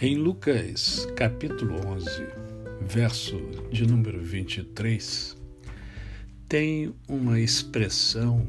Em 0.00 0.14
Lucas 0.14 1.08
capítulo 1.16 1.84
11, 1.88 2.08
verso 2.82 3.36
de 3.72 3.84
número 3.84 4.22
23, 4.22 5.36
tem 6.48 6.94
uma 7.08 7.40
expressão 7.40 8.46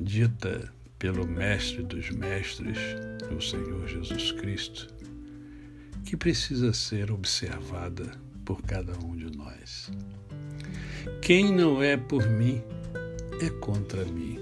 dita 0.00 0.72
pelo 0.98 1.26
Mestre 1.26 1.82
dos 1.82 2.08
Mestres, 2.08 2.78
o 3.36 3.42
Senhor 3.42 3.86
Jesus 3.86 4.32
Cristo, 4.32 4.88
que 6.06 6.16
precisa 6.16 6.72
ser 6.72 7.12
observada 7.12 8.12
por 8.42 8.62
cada 8.62 8.98
um 9.04 9.14
de 9.14 9.36
nós. 9.36 9.92
Quem 11.20 11.52
não 11.52 11.82
é 11.82 11.98
por 11.98 12.26
mim 12.26 12.62
é 13.38 13.50
contra 13.50 14.02
mim, 14.06 14.38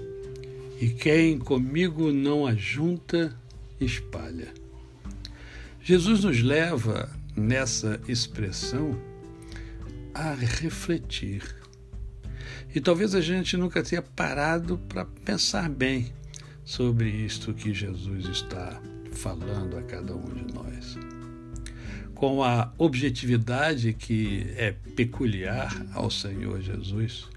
e 0.79 0.87
quem 0.87 1.37
comigo 1.37 2.13
não 2.13 2.47
ajunta, 2.47 3.37
espalha. 3.77 4.62
Jesus 5.85 6.23
nos 6.23 6.41
leva 6.41 7.09
nessa 7.35 7.99
expressão 8.07 8.97
a 10.13 10.33
refletir. 10.33 11.43
E 12.73 12.79
talvez 12.79 13.13
a 13.13 13.19
gente 13.19 13.57
nunca 13.57 13.83
tenha 13.83 14.01
parado 14.01 14.77
para 14.77 15.03
pensar 15.03 15.67
bem 15.69 16.13
sobre 16.63 17.09
isto 17.09 17.53
que 17.53 17.73
Jesus 17.73 18.27
está 18.27 18.81
falando 19.11 19.77
a 19.77 19.83
cada 19.83 20.15
um 20.15 20.23
de 20.23 20.53
nós. 20.53 20.97
Com 22.15 22.41
a 22.41 22.71
objetividade 22.77 23.91
que 23.91 24.53
é 24.55 24.71
peculiar 24.95 25.85
ao 25.93 26.09
Senhor 26.09 26.61
Jesus, 26.61 27.27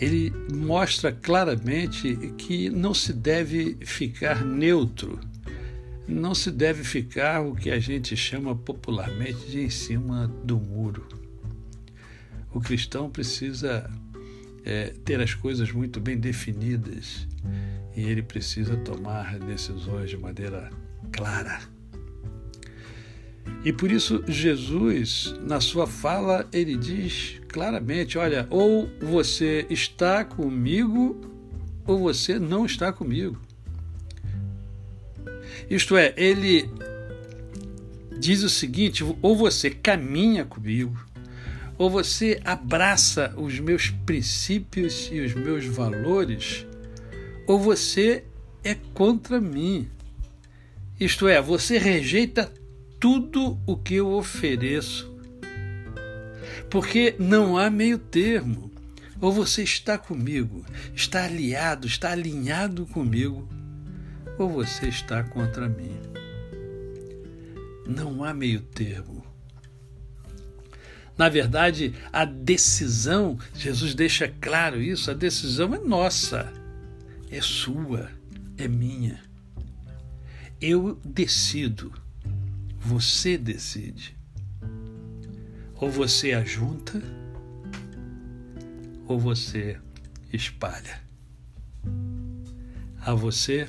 ele 0.00 0.32
mostra 0.50 1.12
claramente 1.12 2.16
que 2.38 2.70
não 2.70 2.94
se 2.94 3.12
deve 3.12 3.76
ficar 3.82 4.42
neutro 4.42 5.20
não 6.06 6.34
se 6.34 6.50
deve 6.50 6.84
ficar 6.84 7.40
o 7.40 7.54
que 7.54 7.70
a 7.70 7.78
gente 7.78 8.16
chama 8.16 8.54
popularmente 8.54 9.50
de 9.50 9.60
em 9.60 9.70
cima 9.70 10.26
do 10.44 10.58
muro. 10.58 11.06
O 12.52 12.60
cristão 12.60 13.10
precisa 13.10 13.90
é, 14.64 14.92
ter 15.04 15.20
as 15.20 15.34
coisas 15.34 15.70
muito 15.72 16.00
bem 16.00 16.16
definidas 16.16 17.26
e 17.96 18.02
ele 18.02 18.22
precisa 18.22 18.76
tomar 18.76 19.38
decisões 19.38 20.10
de 20.10 20.16
maneira 20.16 20.70
clara. 21.12 21.60
E 23.64 23.72
por 23.72 23.90
isso 23.90 24.22
Jesus, 24.26 25.34
na 25.40 25.60
sua 25.60 25.86
fala, 25.86 26.46
ele 26.52 26.76
diz 26.76 27.40
claramente: 27.48 28.18
olha, 28.18 28.46
ou 28.50 28.90
você 29.00 29.66
está 29.70 30.24
comigo 30.24 31.20
ou 31.86 31.98
você 31.98 32.38
não 32.38 32.64
está 32.64 32.92
comigo. 32.92 33.38
Isto 35.68 35.96
é, 35.96 36.12
ele 36.16 36.68
diz 38.18 38.42
o 38.42 38.50
seguinte: 38.50 39.04
ou 39.22 39.36
você 39.36 39.70
caminha 39.70 40.44
comigo, 40.44 40.96
ou 41.76 41.90
você 41.90 42.40
abraça 42.44 43.34
os 43.36 43.58
meus 43.58 43.90
princípios 43.90 45.08
e 45.12 45.20
os 45.20 45.34
meus 45.34 45.64
valores, 45.64 46.66
ou 47.46 47.58
você 47.58 48.24
é 48.62 48.74
contra 48.94 49.40
mim. 49.40 49.88
Isto 50.98 51.26
é, 51.28 51.40
você 51.42 51.76
rejeita 51.76 52.52
tudo 53.00 53.58
o 53.66 53.76
que 53.76 53.96
eu 53.96 54.12
ofereço. 54.12 55.12
Porque 56.70 57.14
não 57.18 57.58
há 57.58 57.68
meio 57.68 57.98
termo. 57.98 58.70
Ou 59.20 59.32
você 59.32 59.62
está 59.62 59.96
comigo, 59.96 60.64
está 60.94 61.24
aliado, 61.24 61.86
está 61.86 62.12
alinhado 62.12 62.86
comigo, 62.86 63.48
ou 64.38 64.48
você 64.48 64.88
está 64.88 65.22
contra 65.22 65.68
mim. 65.68 66.00
Não 67.86 68.24
há 68.24 68.32
meio 68.32 68.60
termo. 68.60 69.24
Na 71.16 71.28
verdade, 71.28 71.94
a 72.12 72.24
decisão, 72.24 73.38
Jesus 73.54 73.94
deixa 73.94 74.28
claro 74.40 74.82
isso, 74.82 75.10
a 75.10 75.14
decisão 75.14 75.72
é 75.74 75.78
nossa, 75.78 76.52
é 77.30 77.40
sua, 77.40 78.10
é 78.58 78.66
minha. 78.66 79.22
Eu 80.60 80.98
decido, 81.04 81.92
você 82.80 83.38
decide. 83.38 84.16
Ou 85.76 85.90
você 85.90 86.32
ajunta, 86.32 87.00
ou 89.06 89.18
você 89.18 89.78
espalha. 90.32 91.00
A 93.00 93.14
você, 93.14 93.68